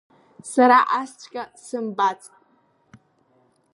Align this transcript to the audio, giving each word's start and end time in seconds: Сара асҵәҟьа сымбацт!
Сара 0.51 0.79
асҵәҟьа 0.99 1.43
сымбацт! 1.63 2.33